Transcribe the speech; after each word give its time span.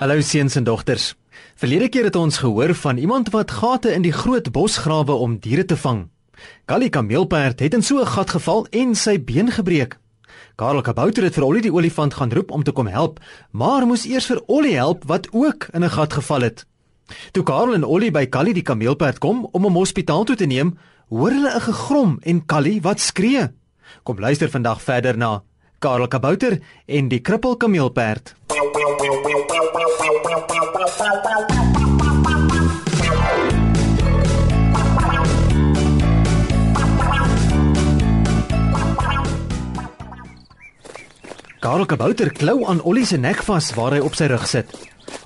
Hallo 0.00 0.20
seuns 0.24 0.54
en 0.56 0.64
dogters. 0.64 1.10
Verlede 1.60 1.90
keer 1.92 2.06
het 2.08 2.14
ons 2.16 2.38
gehoor 2.40 2.72
van 2.74 2.96
iemand 2.96 3.26
wat 3.34 3.50
gate 3.52 3.90
in 3.92 4.00
die 4.00 4.14
groot 4.16 4.46
bos 4.48 4.78
grawe 4.80 5.12
om 5.12 5.34
diere 5.44 5.66
te 5.68 5.76
vang. 5.76 6.06
Kali 6.64 6.88
kameelperd 6.88 7.60
het 7.60 7.74
in 7.76 7.82
so 7.82 8.00
'n 8.00 8.06
gat 8.06 8.30
geval 8.30 8.66
en 8.70 8.94
sy 8.94 9.20
been 9.24 9.50
gebreek. 9.52 9.98
Karel 10.56 10.80
Kabouter 10.80 11.22
het 11.22 11.34
vir 11.34 11.44
Ollie 11.44 11.60
die 11.62 11.72
olifant 11.72 12.14
gaan 12.14 12.32
roep 12.32 12.50
om 12.50 12.62
te 12.62 12.72
kom 12.72 12.86
help, 12.86 13.20
maar 13.50 13.86
moes 13.86 14.06
eers 14.06 14.26
vir 14.26 14.42
Ollie 14.46 14.74
help 14.74 15.04
wat 15.04 15.28
ook 15.32 15.68
in 15.72 15.84
'n 15.84 15.90
gat 15.90 16.12
geval 16.12 16.40
het. 16.40 16.66
Toe 17.32 17.42
Karel 17.42 17.74
en 17.74 17.84
Ollie 17.84 18.10
by 18.10 18.26
Kali 18.26 18.52
die 18.52 18.62
kameelperd 18.62 19.18
kom 19.18 19.48
om 19.52 19.62
hom 19.62 19.74
hospitaal 19.74 20.24
toe 20.24 20.36
te 20.36 20.46
neem, 20.46 20.78
hoor 21.08 21.30
hulle 21.30 21.54
'n 21.54 21.60
gegrom 21.60 22.18
en 22.22 22.46
Kali 22.46 22.80
wat 22.80 23.00
skree. 23.00 23.52
Kom 24.02 24.18
luister 24.18 24.50
vandag 24.50 24.82
verder 24.82 25.16
na 25.16 25.42
Karel 25.80 26.08
Kabouter 26.08 26.58
en 26.84 27.06
die 27.08 27.22
krippel 27.24 27.54
kameelperd. 27.56 28.34
Karel 41.60 41.86
Kabouter 41.86 42.32
klou 42.32 42.66
aan 42.66 42.82
Ollie 42.82 43.06
se 43.06 43.16
nek 43.16 43.40
vas 43.42 43.72
waar 43.72 43.96
hy 43.96 44.04
op 44.04 44.20
sy 44.20 44.28
rug 44.28 44.44
sit. 44.48 44.68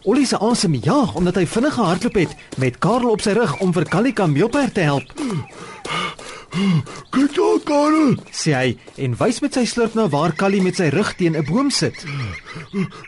Ollie 0.06 0.26
se 0.26 0.38
asem 0.38 0.78
jaag 0.78 1.16
omdat 1.18 1.42
hy 1.42 1.48
vinnig 1.50 1.74
gehardloop 1.74 2.22
het 2.22 2.38
met 2.62 2.78
Karel 2.78 3.10
op 3.10 3.26
sy 3.26 3.34
rug 3.34 3.58
om 3.58 3.74
vir 3.74 3.90
Kali 3.90 4.14
kameelperd 4.14 4.78
te 4.78 4.86
help. 4.86 5.10
Kyk 6.54 7.32
daar, 7.34 7.58
Karel. 7.66 8.14
sê 8.30 8.52
hy 8.54 8.68
en 9.02 9.16
wys 9.18 9.40
met 9.42 9.56
sy 9.56 9.64
slurp 9.66 9.96
na 9.98 10.04
waar 10.10 10.34
Kali 10.38 10.60
met 10.62 10.76
sy 10.78 10.86
rug 10.94 11.10
teen 11.18 11.34
'n 11.34 11.44
boom 11.48 11.70
sit. 11.70 11.94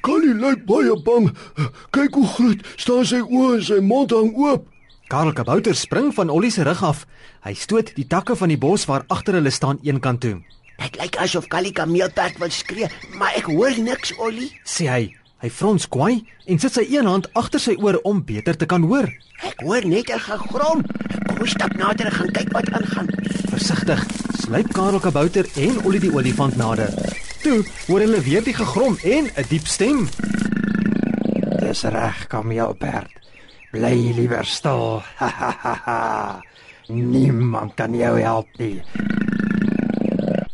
Kali 0.02 0.32
lyk 0.34 0.64
baie 0.66 0.94
bang. 1.06 1.30
Kyk 1.94 2.14
hoe 2.14 2.26
groot 2.26 2.60
staan 2.76 3.04
sy 3.06 3.20
oë 3.22 3.54
en 3.54 3.62
sy 3.62 3.78
mond 3.80 4.10
hang 4.10 4.34
oop. 4.34 4.66
Karel 5.08 5.32
Kabouter 5.32 5.74
spring 5.74 6.12
van 6.14 6.30
Ollie 6.30 6.50
se 6.50 6.62
rug 6.64 6.82
af. 6.82 7.06
Hy 7.44 7.54
stoot 7.54 7.94
die 7.94 8.06
takke 8.06 8.34
van 8.36 8.48
die 8.48 8.58
bos 8.58 8.84
waar 8.86 9.04
agter 9.08 9.34
hulle 9.34 9.50
staan 9.50 9.78
eenkant 9.82 10.20
toe. 10.20 10.42
Dit 10.78 10.98
lyk 10.98 11.16
asof 11.16 11.46
Kali 11.46 11.70
kameelperd 11.72 12.38
wil 12.38 12.50
skree, 12.50 12.88
maar 13.14 13.32
ek 13.36 13.46
hoor 13.46 13.78
niks, 13.78 14.12
Ollie. 14.18 14.50
Sê 14.64 14.90
hy. 14.90 15.14
Hy 15.38 15.50
frons 15.50 15.86
kwaai 15.86 16.24
en 16.46 16.58
sit 16.58 16.72
sy 16.72 16.82
een 16.90 17.06
hand 17.06 17.28
agter 17.36 17.60
sy 17.60 17.76
oor 17.78 18.00
om 18.04 18.24
beter 18.24 18.56
te 18.56 18.66
kan 18.66 18.82
hoor. 18.82 19.06
Ek 19.44 19.60
hoor 19.60 19.84
net 19.86 20.10
'n 20.10 20.18
gegrom. 20.18 20.82
Kom 21.36 21.44
ons 21.44 21.52
stap 21.52 21.74
nader 21.76 22.06
en 22.08 22.14
gaan 22.16 22.30
kyk 22.32 22.52
wat 22.54 22.68
aangaan. 22.72 23.08
Versigtig 23.52 24.00
sluip 24.40 24.70
Karel 24.72 25.02
Kabouter 25.04 25.44
en 25.60 25.82
Ollie 25.84 26.00
die 26.00 26.08
olifant 26.08 26.56
nader. 26.56 26.88
Toe 27.42 27.58
hoor 27.90 28.00
hulle 28.00 28.22
weer 28.24 28.40
die 28.46 28.54
gegrom 28.56 28.96
en 29.04 29.28
'n 29.28 29.44
diep 29.50 29.66
stem. 29.68 30.08
Dis 31.60 31.82
reg, 31.84 32.26
kameelperd. 32.32 33.12
Bly 33.70 34.14
liewer 34.16 34.44
stil. 34.44 35.02
Ha, 35.16 35.28
ha, 35.28 35.52
ha, 35.60 35.74
ha. 35.84 36.40
Niemand 36.88 37.74
kan 37.74 37.94
jou 37.94 38.20
help 38.20 38.48
nie. 38.56 38.80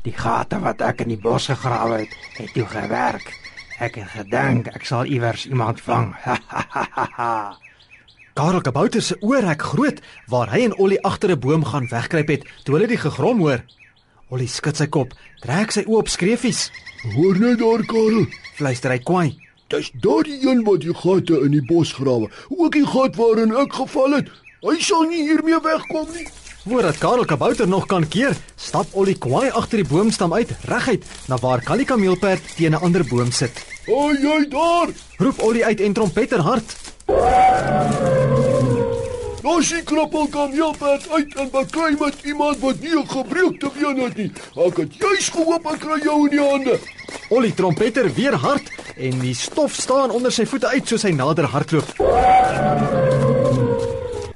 Die 0.03 0.17
gate 0.17 0.59
wat 0.59 0.81
ek 0.81 1.01
in 1.01 1.09
die 1.15 1.23
bos 1.23 1.47
gegrawe 1.47 1.99
het, 1.99 2.17
het 2.39 2.53
toe 2.55 2.67
gewerk. 2.67 3.31
Ek 3.79 3.95
het 3.95 4.09
gedink 4.09 4.67
ek 4.67 4.85
sal 4.85 5.05
iewers 5.05 5.47
iemand 5.47 5.81
vang. 5.81 6.17
Karel 8.35 8.61
Kabouter 8.61 9.03
se 9.03 9.17
oor 9.21 9.45
rek 9.45 9.63
groot 9.63 9.99
waar 10.33 10.49
hy 10.55 10.63
en 10.65 10.77
Ollie 10.81 11.01
agter 11.05 11.31
'n 11.31 11.39
boom 11.39 11.65
gaan 11.65 11.89
wegkruip 11.89 12.29
het 12.29 12.45
toe 12.65 12.75
hulle 12.75 12.87
die 12.89 12.97
gegrom 12.97 13.39
hoor. 13.45 13.61
Ollie 14.31 14.49
skud 14.49 14.77
sy 14.77 14.87
kop, 14.87 15.13
trek 15.43 15.71
sy 15.71 15.85
oë 15.85 15.99
op 15.99 16.09
skreefies. 16.09 16.71
Hoor 17.15 17.39
net 17.39 17.59
daar, 17.59 17.85
Karel. 17.85 18.27
Fluister 18.55 18.91
hy 18.91 18.99
kwaai. 18.99 19.37
Dis 19.69 19.91
daardie 20.01 20.49
een 20.49 20.65
wat 20.65 20.81
die 20.81 20.95
gate 20.95 21.41
in 21.45 21.51
die 21.51 21.65
bos 21.67 21.93
grawe. 21.93 22.31
Ook 22.49 22.73
die 22.73 22.87
gat 22.87 23.17
waarin 23.17 23.53
ek 23.57 23.73
geval 23.73 24.13
het. 24.13 24.29
Hy 24.63 24.81
sal 24.81 25.03
nie 25.03 25.23
hiermee 25.29 25.61
wegkom 25.61 26.09
nie. 26.15 26.27
Voordat 26.65 26.99
Karel 26.99 27.25
Kabouter 27.25 27.69
nog 27.69 27.87
kan 27.87 28.09
keer, 28.09 28.37
stap 28.57 28.87
Ollie 28.93 29.19
kwaai 29.19 29.51
agter 29.51 29.83
die 29.83 29.89
boomstam 29.89 30.33
uit, 30.33 30.49
reguit 30.65 31.05
na 31.29 31.37
waar 31.37 31.61
Kali 31.61 31.85
kameelperd 31.85 32.43
teen 32.57 32.73
'n 32.73 32.81
ander 32.83 33.05
boom 33.05 33.31
sit. 33.33 33.53
"O, 33.87 34.13
jy 34.13 34.49
daar! 34.49 34.89
Roep 35.19 35.43
Ollie 35.43 35.65
uit 35.65 35.81
en 35.81 35.93
trompeter 35.93 36.41
hard. 36.41 36.77
Los 39.43 39.73
die 39.75 39.83
kroppel 39.83 40.29
kom 40.31 40.53
Jopert 40.55 41.09
uit 41.11 41.33
en 41.35 41.49
beklei 41.51 41.97
met 41.99 42.21
iemand 42.31 42.61
wat 42.63 42.81
nie 42.81 42.95
'n 42.95 43.09
gebreekte 43.09 43.71
been 43.75 43.99
het 43.99 44.17
nie. 44.17 44.31
Ek 44.55 44.77
het 44.77 44.95
juis 44.95 45.29
gehoop 45.29 45.67
ek 45.67 45.81
kry 45.81 45.99
jou 46.03 46.29
in 46.29 46.31
die 46.31 46.49
hande. 46.51 46.79
Ollie 47.29 47.55
trompeter 47.55 48.15
weer 48.15 48.35
hard 48.35 48.71
en 48.97 49.19
die 49.19 49.35
stof 49.35 49.75
staan 49.75 50.11
onder 50.11 50.33
sy 50.33 50.47
voete 50.47 50.69
uit 50.69 50.89
soos 50.89 51.03
hy 51.03 51.11
nader 51.11 51.45
hardloop. 51.45 51.91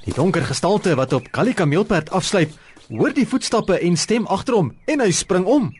Die 0.05 0.15
donker 0.15 0.43
gestalte 0.43 0.95
wat 0.95 1.13
op 1.13 1.31
Kali 1.31 1.55
kameelperd 1.55 2.11
afsluip, 2.11 2.51
hoor 2.89 3.13
die 3.13 3.27
voetstappe 3.27 3.79
en 3.79 3.97
stem 3.97 4.27
agter 4.27 4.55
hom 4.55 4.75
en 4.87 5.01
hy 5.01 5.11
spring 5.11 5.45
om. 5.45 5.73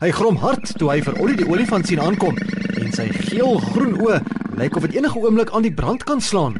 Hy 0.00 0.10
grom 0.10 0.36
hard 0.36 0.78
toe 0.78 0.90
hy 0.90 1.00
vir 1.00 1.20
Ollie 1.20 1.36
die 1.36 1.48
olifant 1.48 1.86
sien 1.86 2.00
aankom 2.00 2.36
en 2.82 2.92
sy 2.92 3.08
geel-groen 3.08 3.96
oë 4.00 4.20
lyk 4.56 4.76
of 4.76 4.82
dit 4.82 4.96
enige 4.96 5.18
oomblik 5.18 5.50
aan 5.50 5.62
die 5.62 5.74
brand 5.74 6.04
kan 6.04 6.20
slaan. 6.20 6.54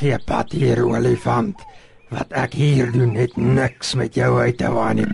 Gee 0.00 0.16
pad 0.24 0.54
hier, 0.56 0.78
olifant. 0.88 1.60
Wat 2.08 2.30
ek 2.32 2.54
hier 2.56 2.88
doen 2.88 3.10
het 3.20 3.34
niks 3.36 3.90
met 4.00 4.14
jou 4.16 4.30
uit 4.40 4.56
te 4.56 4.70
waan 4.72 4.96
nie. 4.96 5.08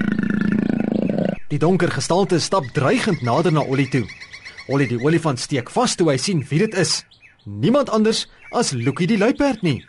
Die 1.50 1.58
donker 1.58 1.90
gestalte 1.90 2.38
stap 2.38 2.68
dreigend 2.76 3.24
nader 3.26 3.50
na 3.50 3.64
Ollie 3.66 3.88
toe. 3.90 4.04
Ollie 4.70 4.86
die 4.86 5.00
olifant 5.02 5.42
steek 5.42 5.72
vas 5.74 5.96
toe 5.98 6.06
hy 6.12 6.14
sien 6.22 6.44
wie 6.52 6.60
dit 6.62 6.78
is. 6.78 7.00
Niemand 7.42 7.90
anders 7.90 8.28
as 8.54 8.70
Lucky 8.78 9.08
die 9.10 9.18
luiperd 9.18 9.66
nie. 9.66 9.80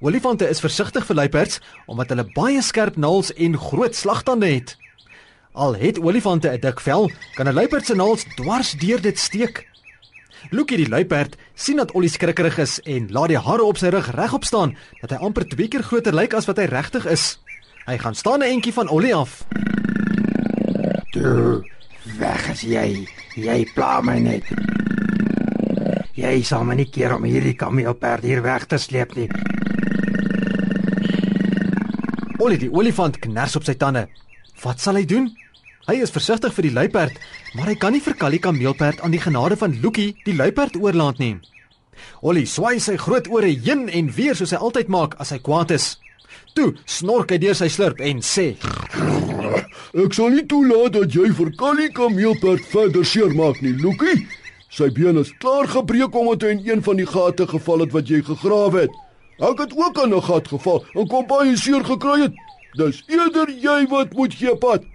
Olifante 0.00 0.48
is 0.48 0.64
versigtig 0.64 1.04
vir 1.10 1.18
luiperds 1.20 1.60
omdat 1.84 2.14
hulle 2.14 2.24
baie 2.32 2.62
skerp 2.64 2.96
naels 2.96 3.34
en 3.36 3.60
groot 3.60 3.92
slagtande 3.92 4.48
het. 4.48 4.78
Al 5.52 5.76
het 5.76 6.00
olifante 6.00 6.48
'n 6.48 6.60
dik 6.60 6.80
vel, 6.80 7.10
kan 7.36 7.48
'n 7.48 7.54
luiperd 7.60 7.84
se 7.84 7.94
naels 7.94 8.24
dwars 8.40 8.72
deur 8.80 9.00
dit 9.02 9.18
steek. 9.18 9.68
Lucky 10.50 10.76
die 10.76 10.88
luiperd 10.88 11.36
sien 11.54 11.76
dat 11.76 11.92
Ollie 11.94 12.10
skrikkerig 12.10 12.58
is 12.58 12.80
en 12.88 13.06
laat 13.12 13.30
die 13.30 13.38
hare 13.38 13.64
op 13.64 13.78
sy 13.78 13.92
rug 13.94 14.10
regop 14.16 14.44
staan 14.44 14.74
dat 15.00 15.14
hy 15.14 15.20
amper 15.22 15.46
twee 15.48 15.68
keer 15.70 15.84
groter 15.86 16.14
lyk 16.14 16.34
as 16.34 16.48
wat 16.50 16.58
hy 16.58 16.66
regtig 16.70 17.06
is. 17.06 17.38
Hy 17.86 17.98
gaan 17.98 18.14
staan 18.14 18.42
'n 18.42 18.50
entjie 18.58 18.72
van 18.72 18.88
Ollie 18.88 19.14
af. 19.14 19.44
Toe, 21.12 21.62
weg 22.18 22.50
is 22.50 22.60
jy. 22.60 23.06
Jy 23.36 23.66
pla 23.74 24.00
my 24.00 24.18
net. 24.18 24.44
Jy 26.14 26.42
sal 26.42 26.64
my 26.64 26.74
nie 26.74 26.90
keer 26.90 27.14
om 27.14 27.24
hierdie 27.24 27.54
kameelperd 27.54 28.22
hier 28.22 28.42
weg 28.42 28.66
te 28.66 28.78
sleep 28.78 29.14
nie. 29.16 29.28
Ollie 32.38 32.58
die 32.58 32.72
olifant 32.72 33.18
kners 33.18 33.56
op 33.56 33.64
sy 33.64 33.74
tande. 33.74 34.08
Wat 34.62 34.80
sal 34.80 34.94
hy 34.94 35.04
doen? 35.04 35.41
Hy 35.82 35.96
is 35.98 36.12
versigtig 36.14 36.52
vir 36.54 36.68
die 36.68 36.74
luiperd, 36.76 37.16
maar 37.58 37.66
hy 37.66 37.74
kan 37.74 37.90
nie 37.90 38.00
vir 38.04 38.14
Kali 38.14 38.38
kameelperd 38.38 39.00
aan 39.02 39.10
die 39.10 39.22
genade 39.22 39.56
van 39.58 39.72
Lucky 39.82 40.12
die 40.22 40.34
luiperd 40.38 40.76
oorlaat 40.78 41.18
nie. 41.18 41.34
Ollie 42.22 42.46
swai 42.46 42.78
sy 42.80 42.94
groot 43.02 43.26
ore 43.26 43.50
heen 43.50 43.88
en 43.90 44.12
weer 44.14 44.38
soos 44.38 44.54
hy 44.54 44.60
altyd 44.62 44.92
maak 44.94 45.16
as 45.22 45.34
hy 45.34 45.40
kwaad 45.42 45.74
is. 45.74 45.96
Toe 46.54 46.68
snork 46.86 47.34
hy 47.34 47.40
deur 47.42 47.58
sy 47.58 47.66
slurp 47.72 47.98
en 47.98 48.22
sê: 48.22 48.52
Ek 50.04 50.14
sal 50.14 50.30
nie 50.36 50.46
toelaat 50.46 50.94
dat 51.00 51.18
jy 51.18 51.32
vir 51.34 51.50
Kali 51.58 51.90
kameelperd 51.96 52.62
verder 52.70 53.04
seermaak 53.04 53.58
nie, 53.66 53.74
Lucky. 53.82 54.14
Sy 54.72 54.86
been 54.94 55.18
is 55.18 55.34
klaar 55.42 55.66
gebreek 55.68 56.14
omdat 56.14 56.46
hy 56.46 56.54
in 56.54 56.62
een 56.68 56.86
van 56.86 57.02
die 57.02 57.10
gate 57.10 57.48
geval 57.50 57.82
het 57.84 57.92
wat 57.92 58.08
jy 58.08 58.22
gegrawe 58.22 58.86
het. 58.86 58.94
Ek 59.42 59.66
het 59.66 59.74
ook 59.74 59.98
aan 59.98 60.14
'n 60.14 60.22
gat 60.30 60.46
geval 60.48 60.84
en 60.94 61.08
kom 61.08 61.26
baie 61.26 61.56
seer 61.56 61.82
gekry 61.84 62.22
het. 62.22 62.34
Dis 62.78 63.02
eerder 63.08 63.50
jy 63.50 63.86
wat 63.90 64.14
moet 64.14 64.34
gee 64.34 64.56
pad. 64.56 64.86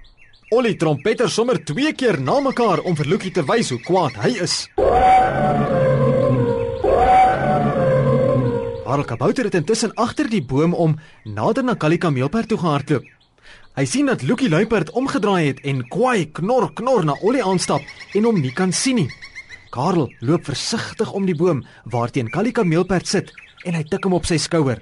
Ollie 0.50 0.78
trompeter 0.80 1.28
sommer 1.28 1.58
twee 1.60 1.90
keer 1.92 2.22
na 2.24 2.38
mekaar 2.40 2.80
om 2.88 2.96
vir 2.96 3.08
Lucky 3.12 3.34
te 3.36 3.44
wys 3.44 3.68
hoe 3.74 3.82
kwaad 3.84 4.16
hy 4.24 4.30
is. 4.46 4.54
Karel 8.88 9.04
Kabouter 9.10 9.50
het 9.50 9.58
intussen 9.60 9.92
agter 10.00 10.30
die 10.32 10.40
boom 10.40 10.72
om 10.72 10.94
nader 11.28 11.66
na 11.68 11.76
Kali 11.76 11.98
kameelperd 12.00 12.48
toe 12.48 12.58
gehardloop. 12.62 13.04
Hy 13.76 13.86
sien 13.86 14.08
dat 14.08 14.24
Lucky 14.24 14.48
luiperd 14.48 14.94
omgedraai 14.96 15.50
het 15.50 15.60
en 15.68 15.84
kwaai 15.92 16.32
knor 16.40 16.70
knor 16.80 17.04
na 17.04 17.18
Ollie 17.28 17.44
aanstap 17.44 17.84
en 18.16 18.30
hom 18.30 18.40
nie 18.40 18.54
kan 18.56 18.72
sien 18.72 19.02
nie. 19.02 19.10
Karel 19.76 20.08
loop 20.24 20.48
versigtig 20.48 21.12
om 21.12 21.28
die 21.28 21.36
boom 21.36 21.66
waarteen 21.84 22.32
Kali 22.32 22.56
kameelperd 22.56 23.12
sit 23.12 23.36
en 23.68 23.76
hy 23.76 23.84
tik 23.84 24.08
hom 24.08 24.16
op 24.16 24.26
sy 24.26 24.40
skouer. 24.40 24.80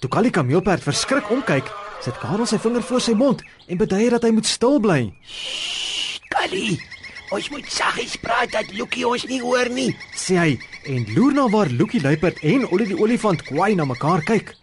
Toe 0.00 0.08
Kali 0.08 0.32
kameelperd 0.32 0.80
verskrik 0.80 1.28
omkyk, 1.28 1.68
sit 2.04 2.18
Karel 2.22 2.46
sy 2.46 2.58
vinger 2.62 2.82
voor 2.82 3.02
sy 3.02 3.14
mond 3.18 3.42
en 3.66 3.80
beduie 3.80 4.10
dat 4.10 4.24
hy 4.26 4.30
moet 4.34 4.46
stil 4.46 4.78
bly. 4.82 5.00
Kali, 6.32 6.78
ons 7.34 7.50
moet 7.50 7.66
saggies 7.72 8.16
praat 8.22 8.52
dat 8.54 8.70
Lucky 8.76 9.04
ons 9.04 9.26
nie 9.28 9.40
hoor 9.42 9.68
nie. 9.72 9.90
sê 10.14 10.38
hy 10.38 10.58
en 10.86 11.06
loer 11.14 11.34
na 11.34 11.48
waar 11.52 11.68
Lucky 11.68 12.00
luiperd 12.00 12.38
en 12.42 12.68
Ollie 12.70 12.88
die 12.92 12.98
olifant 12.98 13.42
kwaai 13.48 13.74
na 13.74 13.84
mekaar 13.84 14.22
kyk. 14.24 14.54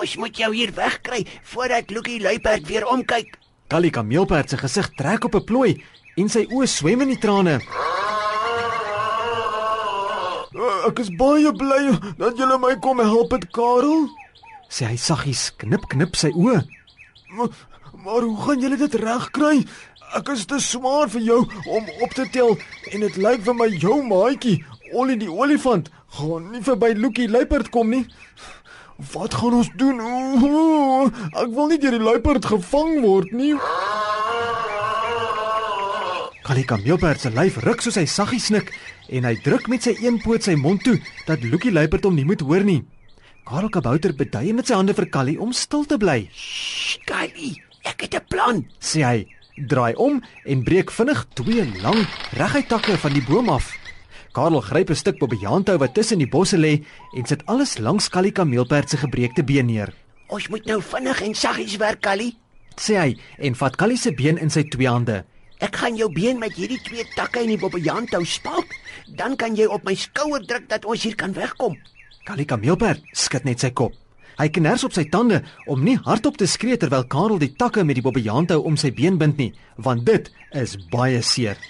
Ons 0.00 0.16
moet 0.18 0.36
jou 0.36 0.50
hier 0.54 0.72
wegkry 0.74 1.24
voordat 1.52 1.90
Lucky 1.90 2.20
luiperd 2.20 2.66
weer 2.68 2.86
omkyk. 2.86 3.36
Kali 3.68 3.90
kameelperd 3.90 4.50
se 4.50 4.56
gesig 4.56 4.90
trek 4.98 5.24
op 5.24 5.34
'n 5.34 5.44
plooi 5.44 5.82
en 6.16 6.28
sy 6.28 6.46
oë 6.46 6.66
swem 6.66 7.00
in 7.00 7.08
die 7.08 7.18
trane. 7.18 7.60
Uh, 10.54 10.86
ek 10.88 10.98
is 10.98 11.10
baie 11.18 11.50
bly 11.52 11.98
dat 12.18 12.38
julle 12.38 12.58
my 12.58 12.76
kom 12.78 12.98
help 12.98 13.32
het, 13.32 13.50
Karel. 13.50 14.06
Sê 14.70 14.86
hy 14.86 14.96
saggies 14.96 15.50
knip 15.56 15.88
knip 15.88 16.16
sy 16.16 16.30
oë. 16.30 16.62
Maar, 17.28 17.48
maar 18.04 18.22
hoe 18.22 18.36
gaan 18.36 18.60
julle 18.60 18.76
dit 18.76 18.94
regkry? 18.94 19.64
Ek 20.14 20.28
is 20.34 20.44
te 20.46 20.60
swaar 20.62 21.08
vir 21.10 21.24
jou 21.24 21.40
om 21.66 21.88
op 22.04 22.12
te 22.14 22.28
tel 22.30 22.54
en 22.92 23.00
dit 23.06 23.16
lyk 23.16 23.42
vir 23.46 23.56
my 23.58 23.68
jou 23.72 23.98
maatjie, 24.06 24.60
Ollie 24.94 25.16
die 25.18 25.30
olifant, 25.32 25.88
gaan 26.18 26.52
nie 26.52 26.62
verby 26.62 26.92
Lucky 26.94 27.26
luiperd 27.26 27.72
kom 27.74 27.90
nie. 27.90 28.04
Wat 29.10 29.34
gaan 29.34 29.56
ons 29.58 29.70
doen? 29.74 29.98
Ooh, 29.98 31.08
ek 31.34 31.50
wil 31.50 31.72
nie 31.72 31.80
deur 31.82 31.96
die 31.96 32.04
luiperd 32.04 32.46
gevang 32.46 33.00
word 33.02 33.32
nie. 33.34 33.56
Callie 36.44 36.66
Kameelperd 36.68 37.24
se 37.24 37.32
lyf 37.34 37.56
ruk 37.64 37.82
soos 37.82 37.96
hy 37.98 38.04
saggies 38.06 38.50
snik 38.52 38.70
en 39.08 39.26
hy 39.26 39.34
druk 39.42 39.66
met 39.72 39.82
sy 39.88 39.96
een 39.98 40.20
poot 40.22 40.44
sy 40.44 40.54
mond 40.60 40.84
toe 40.84 40.98
dat 41.26 41.42
Lucky 41.42 41.72
luiperd 41.72 42.04
hom 42.06 42.14
nie 42.20 42.28
moet 42.28 42.44
hoor 42.44 42.62
nie. 42.62 42.82
Karel 43.44 43.68
Kabouter 43.68 44.14
beduie 44.16 44.54
met 44.56 44.70
sy 44.70 44.76
hande 44.78 44.94
vir 44.96 45.04
Callie 45.12 45.36
om 45.40 45.50
stil 45.52 45.82
te 45.84 45.98
bly. 46.00 46.22
Kali, 47.04 47.50
ek 47.84 48.06
het 48.06 48.14
'n 48.16 48.26
plan. 48.32 48.64
Sê 48.80 49.04
hy, 49.04 49.28
draai 49.68 49.94
om 49.96 50.22
en 50.46 50.64
breek 50.64 50.90
vinnig 50.90 51.26
twee 51.34 51.64
lang 51.82 52.08
reguit 52.32 52.68
takke 52.68 52.96
van 52.96 53.12
die 53.12 53.24
boom 53.28 53.48
af. 53.50 53.76
Karel 54.32 54.60
gryp 54.60 54.90
'n 54.90 54.96
stuk 54.96 55.18
bobbejaanstou 55.18 55.76
wat 55.78 55.94
tussen 55.94 56.18
die 56.18 56.28
bosse 56.28 56.56
lê 56.56 56.84
en 57.16 57.26
sit 57.26 57.46
alles 57.46 57.78
langs 57.78 58.08
Callie 58.08 58.32
Kameelperd 58.32 58.88
se 58.88 58.96
gebreekte 58.96 59.44
been 59.44 59.66
neer. 59.66 59.92
Ons 60.28 60.48
moet 60.48 60.64
nou 60.64 60.80
vinnig 60.82 61.20
en 61.22 61.34
saggies 61.34 61.76
werk, 61.76 62.00
Kali. 62.00 62.36
Sê 62.76 62.96
hy 62.96 63.18
en 63.38 63.54
vat 63.54 63.76
Callie 63.76 63.98
se 63.98 64.12
been 64.12 64.38
in 64.38 64.50
sy 64.50 64.62
twee 64.62 64.88
hande. 64.88 65.24
Ek 65.60 65.76
gaan 65.76 65.96
jou 65.96 66.12
been 66.12 66.38
met 66.38 66.52
hierdie 66.52 66.80
twee 66.82 67.04
takke 67.14 67.42
in 67.42 67.48
die 67.48 67.58
bobbejaanstou 67.58 68.24
spalk, 68.24 68.72
dan 69.16 69.36
kan 69.36 69.54
jy 69.54 69.66
op 69.66 69.84
my 69.84 69.94
skouer 69.94 70.46
druk 70.46 70.68
dat 70.68 70.84
ons 70.84 71.02
hier 71.02 71.14
kan 71.14 71.32
wegkom. 71.32 71.76
Callie 72.24 72.46
Kameelperd 72.48 73.02
skud 73.12 73.44
net 73.44 73.60
sy 73.60 73.68
kop. 73.76 73.92
Hy 74.38 74.46
kners 74.56 74.82
op 74.86 74.94
sy 74.96 75.02
tande 75.12 75.42
om 75.70 75.82
nie 75.84 75.98
hardop 76.06 76.38
te 76.40 76.46
skree 76.48 76.78
terwyl 76.80 77.04
Karel 77.12 77.36
die 77.42 77.50
takke 77.52 77.84
met 77.84 77.98
die 77.98 78.04
bobbejaanstou 78.06 78.64
om 78.64 78.78
sy 78.80 78.90
been 78.96 79.18
bind 79.20 79.36
nie, 79.38 79.50
want 79.76 80.06
dit 80.08 80.30
is 80.56 80.72
baie 80.90 81.20
seer. 81.20 81.60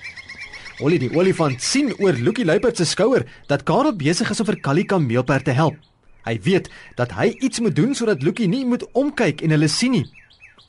Ollie 0.78 1.00
die 1.02 1.10
olifant 1.18 1.58
sien 1.62 1.90
oor 1.98 2.14
Lucky 2.22 2.46
Luiperd 2.46 2.78
se 2.78 2.86
skouer 2.86 3.26
dat 3.50 3.66
Karel 3.66 3.96
besig 3.98 4.30
is 4.30 4.44
om 4.44 4.48
vir 4.52 4.60
Callie 4.62 4.86
Kameelperd 4.86 5.50
te 5.50 5.58
help. 5.58 5.74
Hy 6.24 6.38
weet 6.46 6.70
dat 6.96 7.18
hy 7.18 7.32
iets 7.34 7.58
moet 7.60 7.74
doen 7.74 7.98
sodat 7.98 8.22
Lucky 8.22 8.46
nie 8.46 8.62
moet 8.64 8.86
omkyk 8.94 9.42
en 9.42 9.58
hulle 9.58 9.68
sien 9.68 9.98
nie. 9.98 10.06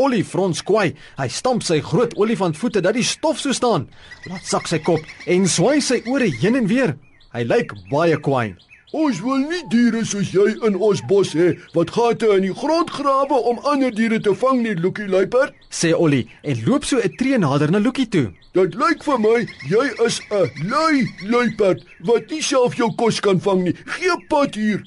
Ollie 0.02 0.26
frons 0.26 0.66
kwai. 0.66 0.96
Hy 1.16 1.30
stamp 1.30 1.64
sy 1.64 1.78
groot 1.86 2.18
olifantvoete 2.18 2.82
dat 2.82 2.98
die 2.98 3.06
stof 3.06 3.38
so 3.40 3.54
staan. 3.54 3.86
Laat 4.26 4.50
sak 4.50 4.66
sy 4.68 4.82
kop 4.82 5.06
en 5.30 5.46
swai 5.46 5.78
sy 5.78 6.02
ore 6.10 6.34
heen 6.42 6.58
en 6.58 6.74
weer. 6.74 6.98
Hy 7.38 7.46
lyk 7.46 7.78
baie 7.94 8.18
kwai. 8.18 8.56
Ons 8.94 9.18
wil 9.26 9.40
nie 9.50 9.64
diere 9.72 10.04
soos 10.06 10.30
jy 10.30 10.52
in 10.68 10.76
ons 10.78 11.00
bos 11.10 11.32
hê 11.34 11.56
wat 11.74 11.90
gate 11.96 12.28
in 12.36 12.44
die 12.46 12.54
grond 12.54 12.92
grawe 12.94 13.40
om 13.50 13.58
ander 13.66 13.90
diere 13.90 14.20
te 14.22 14.34
vang 14.38 14.62
nie, 14.62 14.76
Lucky 14.78 15.08
luiperd. 15.10 15.56
Sê 15.74 15.90
Ollie 15.98 16.28
en 16.44 16.62
loop 16.68 16.86
so 16.86 16.98
'n 17.02 17.16
tree 17.18 17.38
nader 17.38 17.72
na 17.72 17.80
Lucky 17.80 18.06
toe. 18.06 18.32
Dit 18.54 18.76
lyk 18.76 19.04
vir 19.04 19.18
my 19.20 19.48
jy 19.70 19.86
is 20.06 20.22
'n 20.30 20.70
lui 20.70 21.10
luiperd 21.26 21.84
wat 22.06 22.30
nie 22.30 22.42
self 22.42 22.76
jou 22.76 22.94
kos 22.96 23.20
kan 23.20 23.40
vang 23.40 23.64
nie. 23.64 23.76
Gee 23.86 24.26
pad 24.30 24.56
hier. 24.56 24.84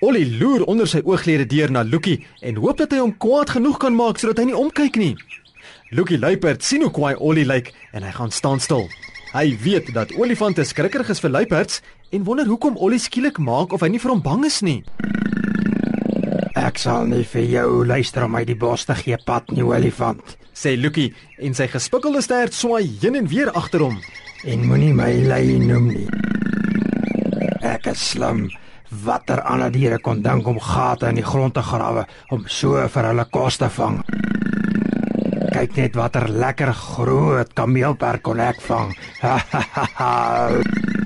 Ollie 0.00 0.38
loer 0.38 0.64
onder 0.64 0.86
sy 0.86 1.02
ooglede 1.04 1.46
deur 1.46 1.70
na 1.70 1.82
Lucky 1.82 2.24
en 2.40 2.56
hoop 2.56 2.78
dat 2.78 2.92
hy 2.92 2.98
hom 2.98 3.16
kwaad 3.18 3.50
genoeg 3.50 3.78
kan 3.78 3.94
maak 3.94 4.18
sodat 4.18 4.38
hy 4.38 4.44
nie 4.44 4.56
omkyk 4.56 4.96
nie. 4.96 5.16
Lucky 5.90 6.16
luiperd 6.16 6.64
sien 6.64 6.82
hoe 6.82 6.90
kwaai 6.90 7.14
Ollie 7.16 7.44
lyk 7.44 7.74
en 7.92 8.02
hy 8.02 8.10
gaan 8.10 8.30
staan 8.30 8.60
stil. 8.60 8.88
Hy 9.32 9.58
weet 9.60 9.92
dat 9.92 10.14
olifante 10.16 10.64
skrikkerig 10.64 11.10
is 11.10 11.20
vir 11.20 11.30
luiperds 11.30 11.82
en 12.10 12.24
wonder 12.24 12.46
hoekom 12.46 12.76
Ollie 12.76 13.00
skielik 13.00 13.38
maak 13.38 13.72
of 13.72 13.84
hy 13.84 13.90
nie 13.92 14.00
vir 14.00 14.14
hom 14.14 14.22
bang 14.24 14.44
is 14.48 14.60
nie. 14.64 14.80
Ek 16.58 16.80
sal 16.80 17.06
nie 17.06 17.24
vir 17.28 17.44
jou 17.52 17.84
luister 17.86 18.24
om 18.24 18.32
my 18.34 18.44
die 18.48 18.56
bos 18.58 18.86
te 18.88 18.96
gee 18.98 19.18
pad 19.26 19.52
nie, 19.52 19.62
olifant. 19.62 20.36
Sê 20.56 20.74
Lucky 20.76 21.12
en 21.44 21.54
sy 21.54 21.68
gespikkelde 21.70 22.22
stert 22.24 22.56
swaai 22.56 22.88
heen 23.02 23.18
en 23.20 23.28
weer 23.30 23.52
agter 23.54 23.84
hom. 23.84 24.00
En 24.48 24.64
moenie 24.66 24.94
my 24.96 25.12
lei 25.28 25.58
noem 25.62 25.92
nie. 25.92 26.08
Ek 27.62 27.86
is 27.92 28.02
slim. 28.14 28.48
Watter 29.04 29.42
ander 29.44 29.70
diere 29.70 29.98
kon 30.00 30.22
dink 30.24 30.48
om 30.48 30.58
gate 30.64 31.10
in 31.12 31.20
die 31.20 31.26
grond 31.26 31.54
te 31.54 31.62
grawe 31.62 32.06
om 32.34 32.46
so 32.48 32.80
vir 32.88 33.10
hulle 33.10 33.26
kos 33.30 33.60
te 33.60 33.68
vang? 33.78 34.00
Kyk 35.52 35.76
net 35.76 35.98
watter 35.98 36.28
lekker 36.32 36.72
groot 36.74 37.52
kameelperd 37.54 38.24
kon 38.24 38.40
ek 38.40 38.62
vang. 38.64 38.94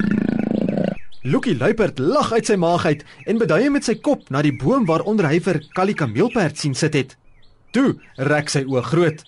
Lucky 1.24 1.54
luiperd 1.54 2.00
lag 2.02 2.32
uit 2.32 2.48
sy 2.50 2.56
maag 2.58 2.82
uit 2.82 3.02
en 3.30 3.38
beduie 3.38 3.68
met 3.70 3.86
sy 3.86 3.94
kop 4.02 4.24
na 4.34 4.40
die 4.42 4.50
boom 4.58 4.88
waaronder 4.88 5.28
hy 5.30 5.36
vir 5.44 5.60
Callie 5.70 5.94
kameelperd 5.94 6.58
sien 6.58 6.72
sit 6.74 6.96
het. 6.98 7.12
Toe 7.70 7.92
rek 8.26 8.50
sy 8.50 8.64
oë 8.66 8.82
groot. 8.88 9.20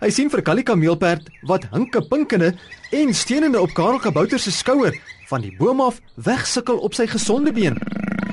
Hy 0.00 0.10
sien 0.10 0.32
vir 0.32 0.42
Callie 0.42 0.64
kameelperd 0.66 1.28
wat 1.46 1.68
hinke 1.70 2.02
pinkende 2.10 2.48
en 2.90 3.14
steunende 3.14 3.60
op 3.62 3.76
Karel 3.78 4.02
Kabouter 4.02 4.42
se 4.42 4.50
skouer 4.50 4.98
van 5.30 5.44
die 5.46 5.52
boom 5.54 5.84
af 5.84 6.00
wegsukkel 6.18 6.82
op 6.82 6.98
sy 6.98 7.06
gesonde 7.12 7.54
been. 7.54 7.78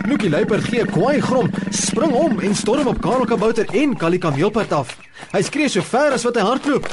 Lucky 0.10 0.33
luiperd 0.33 0.65
gee 0.65 0.81
'n 0.81 0.89
kwaai 0.89 1.21
grom, 1.21 1.51
spring 1.69 2.13
om 2.13 2.39
en 2.39 2.56
storm 2.56 2.88
op 2.88 3.01
Karel 3.01 3.25
Kabouter 3.25 3.69
en 3.69 3.95
Callie 3.95 4.19
kameelperd 4.19 4.74
af. 4.74 4.98
Hy 5.31 5.42
skree 5.42 5.69
so 5.69 5.81
ver 5.81 6.13
as 6.13 6.24
wat 6.24 6.36
hy 6.36 6.42
hardloop. 6.42 6.89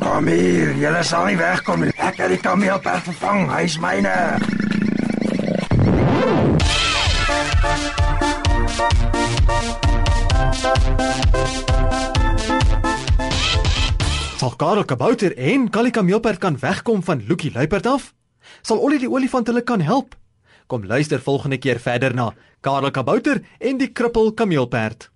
Kom 0.00 0.26
hier, 0.26 0.72
julle 0.78 1.02
sal 1.02 1.26
nie 1.26 1.36
wegkom 1.36 1.80
nie. 1.80 1.92
Ek 1.98 2.16
het 2.16 2.28
die 2.28 2.38
kameelperd 2.38 3.02
vervang. 3.02 3.50
Hy's 3.50 3.76
myne. 3.78 4.57
Karel 14.58 14.84
Kabouter 14.84 15.36
en 15.38 15.68
Callie 15.70 15.92
Kameelperd 15.92 16.38
kan 16.38 16.56
wegkom 16.58 17.02
van 17.02 17.20
Lucky 17.26 17.50
Luiperd 17.54 17.86
af? 17.86 18.14
Sal 18.62 18.80
Ollie 18.82 18.98
die 18.98 19.10
olifant 19.10 19.46
hulle 19.46 19.62
kan 19.62 19.78
help? 19.80 20.16
Kom 20.66 20.82
luister 20.82 21.22
volgende 21.22 21.60
keer 21.62 21.78
verder 21.78 22.10
na 22.14 22.32
Karel 22.60 22.90
Kabouter 22.90 23.38
en 23.60 23.78
die 23.78 23.92
krippel 23.94 24.32
Kameelperd. 24.34 25.12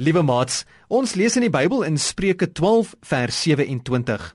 Liewe 0.00 0.24
maats, 0.24 0.64
ons 0.88 1.12
lees 1.12 1.36
in 1.36 1.44
die 1.44 1.52
Bybel 1.52 1.84
in 1.84 2.00
Spreuke 2.00 2.48
12 2.48 2.96
vers 3.04 3.42
27. 3.44 4.30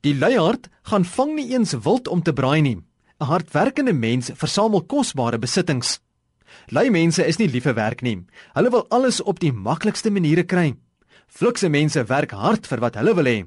Die 0.00 0.16
luiaard 0.16 0.72
gaan 0.88 1.04
vang 1.04 1.36
nie 1.36 1.50
eens 1.52 1.76
wild 1.76 2.08
om 2.08 2.24
te 2.24 2.32
braai 2.32 2.62
nie. 2.64 2.78
'n 3.20 3.28
Hardwerkende 3.28 3.92
mens 3.92 4.30
versamel 4.32 4.80
kosbare 4.80 5.38
besittings. 5.38 6.00
Lui 6.70 6.90
mense 6.90 7.24
is 7.26 7.38
nie 7.38 7.48
lief 7.48 7.64
vir 7.68 7.76
werk 7.78 8.02
nie. 8.02 8.20
Hulle 8.54 8.70
wil 8.70 8.86
alles 8.90 9.20
op 9.20 9.40
die 9.40 9.52
maklikste 9.52 10.10
maniere 10.10 10.44
kry. 10.44 10.74
Flikse 11.28 11.68
mense 11.68 12.04
werk 12.08 12.32
hard 12.34 12.66
vir 12.66 12.80
wat 12.80 12.98
hulle 12.98 13.14
wil 13.14 13.30
hê. 13.30 13.38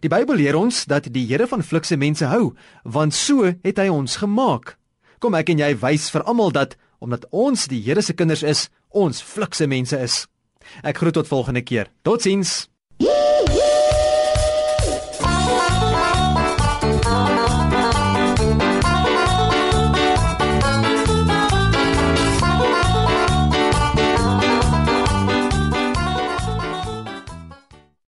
Die 0.00 0.08
Bybel 0.08 0.38
leer 0.40 0.56
ons 0.56 0.84
dat 0.88 1.10
die 1.12 1.26
Here 1.28 1.46
van 1.46 1.62
flikse 1.62 1.96
mense 1.96 2.26
hou, 2.30 2.54
want 2.84 3.14
so 3.14 3.44
het 3.44 3.78
hy 3.78 3.88
ons 3.92 4.16
gemaak. 4.22 4.76
Kom 5.20 5.34
ek 5.34 5.52
en 5.52 5.60
jy 5.60 5.74
wys 5.82 6.10
vir 6.14 6.24
almal 6.24 6.52
dat 6.54 6.76
omdat 7.04 7.26
ons 7.30 7.66
die 7.68 7.82
Here 7.84 8.02
se 8.02 8.14
kinders 8.16 8.42
is, 8.42 8.68
ons 8.90 9.20
flikse 9.22 9.66
mense 9.68 9.98
is. 9.98 10.24
Ek 10.82 10.98
groet 11.02 11.18
tot 11.18 11.28
volgende 11.28 11.62
keer. 11.62 11.90
Totsiens. 12.02 12.73